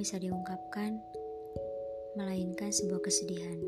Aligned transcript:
bisa 0.00 0.16
diungkapkan, 0.16 0.96
melainkan 2.16 2.72
sebuah 2.72 3.04
kesedihan. 3.04 3.60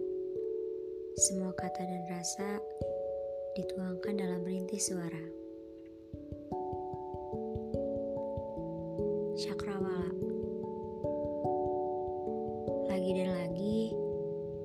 Semua 1.14 1.52
kata 1.52 1.84
dan 1.84 2.08
rasa 2.08 2.56
dituangkan 3.52 4.16
dalam 4.16 4.40
rintis 4.48 4.88
suara. 4.88 5.20
Cakrawala 9.36 10.08
Lagi 12.88 13.10
dan 13.12 13.30
lagi, 13.36 13.92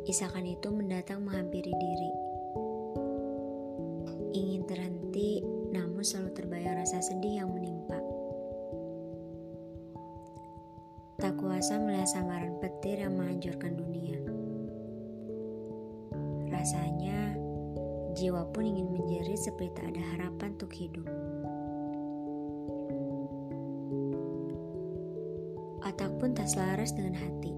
isakan 0.07 0.47
itu 0.47 0.71
mendatang 0.71 1.27
menghampiri 1.27 1.75
diri. 1.75 2.11
Ingin 4.39 4.63
terhenti, 4.63 5.43
namun 5.75 5.99
selalu 5.99 6.31
terbayang 6.31 6.79
rasa 6.79 7.03
sedih 7.03 7.43
yang 7.43 7.51
menimpa. 7.51 7.96
Tak 11.27 11.43
kuasa 11.43 11.75
melihat 11.75 12.07
samaran 12.07 12.55
petir 12.63 13.03
yang 13.03 13.19
menghancurkan 13.19 13.75
dunia. 13.75 14.15
Rasanya, 16.47 17.35
jiwa 18.15 18.47
pun 18.55 18.63
ingin 18.63 18.87
menjerit 18.95 19.35
seperti 19.35 19.75
tak 19.75 19.91
ada 19.91 20.03
harapan 20.15 20.55
untuk 20.55 20.71
hidup. 20.71 21.03
Otak 25.83 26.15
pun 26.15 26.31
tak 26.31 26.47
selaras 26.47 26.95
dengan 26.95 27.19
hati. 27.19 27.51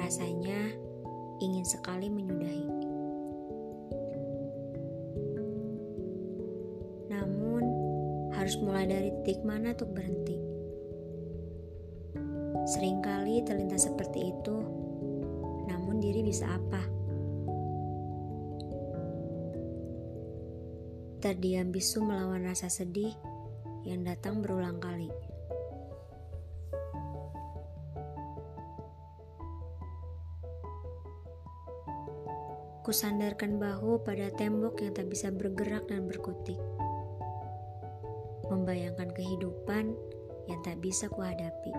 Rasanya 0.00 0.72
ingin 1.44 1.68
sekali 1.68 2.08
menyudahi. 2.08 2.68
Namun, 7.12 7.64
harus 8.32 8.56
mulai 8.56 8.88
dari 8.88 9.12
titik 9.20 9.44
mana 9.44 9.76
untuk 9.76 9.92
berhenti. 9.92 10.53
Seringkali 12.64 13.44
terlintas 13.44 13.84
seperti 13.84 14.32
itu, 14.32 14.56
namun 15.68 16.00
diri 16.00 16.24
bisa 16.24 16.48
apa? 16.48 16.80
Terdiam 21.20 21.68
bisu 21.68 22.00
melawan 22.00 22.48
rasa 22.48 22.72
sedih 22.72 23.12
yang 23.84 24.00
datang 24.00 24.40
berulang 24.40 24.80
kali. 24.80 25.12
Kusandarkan 32.84 33.60
bahu 33.60 34.04
pada 34.04 34.28
tembok 34.32 34.80
yang 34.80 34.92
tak 34.92 35.08
bisa 35.12 35.28
bergerak 35.32 35.88
dan 35.88 36.08
berkutik. 36.08 36.60
Membayangkan 38.48 39.12
kehidupan 39.12 39.96
yang 40.48 40.60
tak 40.60 40.80
bisa 40.84 41.08
kuhadapi. 41.08 41.72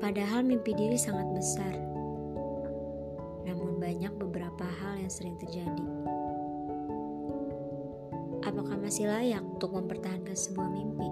Padahal 0.00 0.40
mimpi 0.40 0.72
diri 0.72 0.96
sangat 0.96 1.28
besar. 1.36 1.76
Namun 3.44 3.76
banyak 3.76 4.16
beberapa 4.16 4.64
hal 4.64 4.96
yang 4.96 5.12
sering 5.12 5.36
terjadi. 5.36 5.86
Apakah 8.40 8.80
masih 8.80 9.12
layak 9.12 9.44
untuk 9.44 9.76
mempertahankan 9.76 10.32
sebuah 10.32 10.72
mimpi? 10.72 11.04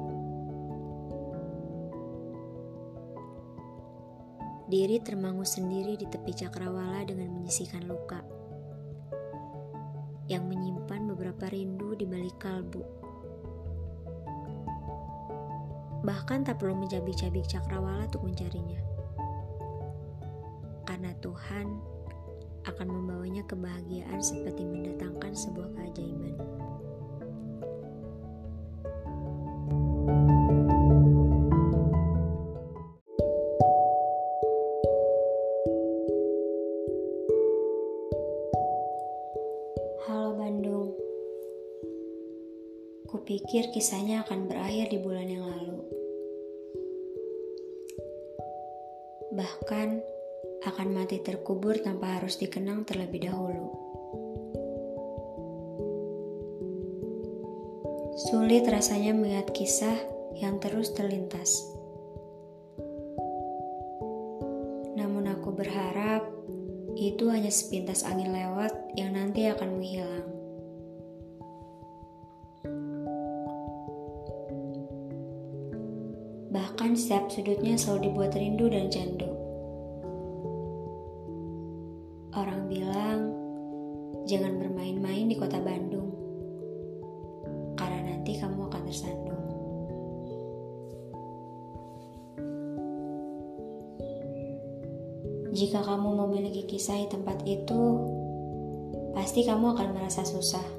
Diri 4.73 4.97
termangu 5.05 5.45
sendiri 5.45 6.01
di 6.01 6.09
tepi 6.09 6.33
cakrawala 6.33 7.05
dengan 7.05 7.29
menyisikan 7.37 7.85
luka 7.85 8.25
yang 10.29 10.45
menyimpan 10.45 11.09
beberapa 11.13 11.49
rindu 11.53 11.93
di 11.93 12.05
balik 12.05 12.37
kalbu. 12.41 12.98
Bahkan 16.07 16.47
tak 16.47 16.63
perlu 16.63 16.79
mencabik-cabik 16.79 17.45
cakrawala 17.45 18.07
untuk 18.07 18.25
mencarinya. 18.25 18.81
Karena 20.89 21.13
Tuhan 21.21 21.67
akan 22.65 22.87
membawanya 22.89 23.45
kebahagiaan 23.45 24.21
seperti 24.21 24.65
mendatangkan 24.65 25.33
sebuah 25.37 25.69
keajaiban. 25.77 26.08
Kupikir 43.09 43.73
kisahnya 43.73 44.21
akan 44.29 44.53
berakhir 44.53 44.93
di 44.93 45.01
bulan 45.01 45.25
yang 45.33 45.49
lalu. 45.49 45.81
Bahkan 49.33 49.89
akan 50.69 50.89
mati 50.93 51.17
terkubur 51.25 51.81
tanpa 51.81 52.21
harus 52.21 52.37
dikenang 52.37 52.85
terlebih 52.85 53.33
dahulu. 53.33 53.73
Sulit 58.29 58.69
rasanya 58.69 59.17
melihat 59.17 59.57
kisah 59.57 59.97
yang 60.37 60.61
terus 60.61 60.93
terlintas. 60.93 61.65
Namun 65.01 65.33
aku 65.33 65.57
berharap 65.57 66.29
itu 66.93 67.25
hanya 67.33 67.49
sepintas 67.49 68.05
angin 68.05 68.37
lewat 68.37 68.77
yang 69.01 69.17
nanti 69.17 69.49
akan 69.49 69.81
menghilang. 69.81 70.38
Bahkan 76.49 76.97
setiap 76.97 77.29
sudutnya 77.29 77.77
selalu 77.77 78.09
dibuat 78.09 78.33
rindu 78.33 78.73
dan 78.73 78.89
candu. 78.89 79.29
Orang 82.33 82.73
bilang, 82.73 83.21
jangan 84.25 84.57
bermain-main 84.57 85.29
di 85.29 85.37
kota 85.37 85.61
Bandung, 85.61 86.09
karena 87.77 88.17
nanti 88.17 88.41
kamu 88.41 88.65
akan 88.65 88.83
tersandung. 88.89 89.45
Jika 95.53 95.85
kamu 95.85 96.09
memiliki 96.25 96.65
kisah 96.65 96.97
di 96.97 97.09
tempat 97.13 97.45
itu, 97.45 97.83
pasti 99.13 99.45
kamu 99.45 99.77
akan 99.77 99.89
merasa 99.93 100.25
susah. 100.25 100.78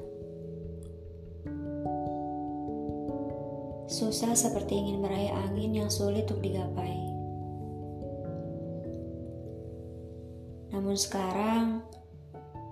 Susah 4.00 4.32
seperti 4.32 4.80
ingin 4.80 5.04
meraih 5.04 5.28
angin 5.28 5.76
yang 5.76 5.92
sulit 5.92 6.24
untuk 6.24 6.40
digapai. 6.40 6.96
Namun 10.72 10.96
sekarang, 10.96 11.84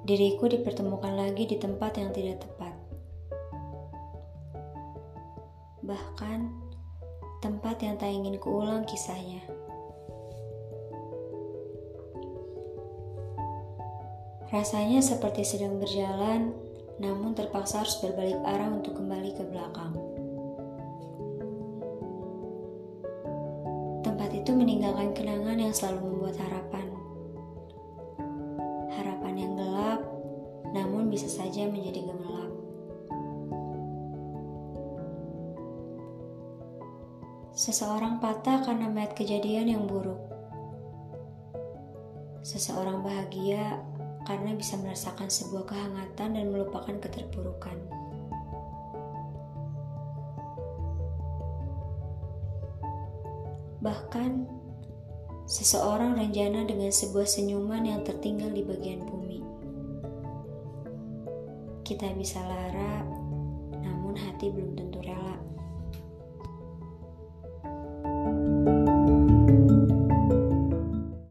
diriku 0.08 0.48
dipertemukan 0.48 1.12
lagi 1.12 1.44
di 1.44 1.60
tempat 1.60 2.00
yang 2.00 2.16
tidak 2.16 2.40
tepat. 2.40 2.72
Bahkan, 5.84 6.48
tempat 7.44 7.76
yang 7.84 8.00
tak 8.00 8.08
ingin 8.08 8.40
kuulang 8.40 8.88
kisahnya. 8.88 9.44
Rasanya 14.48 15.04
seperti 15.04 15.44
sedang 15.44 15.76
berjalan, 15.76 16.56
namun 16.96 17.36
terpaksa 17.36 17.84
harus 17.84 18.00
berbalik 18.00 18.40
arah 18.48 18.72
untuk 18.72 18.96
kembali 18.96 19.36
ke 19.36 19.44
belakang. 19.44 20.07
Itu 24.48 24.56
meninggalkan 24.56 25.12
kenangan 25.12 25.60
yang 25.60 25.76
selalu 25.76 26.08
membuat 26.08 26.40
harapan. 26.40 26.88
Harapan 28.96 29.34
yang 29.36 29.52
gelap, 29.60 30.00
namun 30.72 31.12
bisa 31.12 31.28
saja 31.28 31.68
menjadi 31.68 32.08
gemerlap. 32.08 32.48
Seseorang 37.52 38.24
patah 38.24 38.64
karena 38.64 38.88
melihat 38.88 39.20
kejadian 39.20 39.68
yang 39.68 39.84
buruk. 39.84 40.16
Seseorang 42.40 43.04
bahagia 43.04 43.84
karena 44.24 44.56
bisa 44.56 44.80
merasakan 44.80 45.28
sebuah 45.28 45.68
kehangatan 45.68 46.40
dan 46.40 46.48
melupakan 46.48 46.96
keterpurukan. 46.96 47.97
Bahkan, 53.78 54.30
seseorang 55.48 56.18
rencana 56.18 56.68
dengan 56.68 56.92
sebuah 56.92 57.24
senyuman 57.24 57.86
yang 57.86 58.00
tertinggal 58.04 58.52
di 58.52 58.62
bagian 58.66 59.06
bumi. 59.06 59.40
Kita 61.86 62.12
bisa 62.18 62.42
lara, 62.44 63.06
namun 63.80 64.12
hati 64.18 64.52
belum 64.52 64.76
tentu 64.76 65.00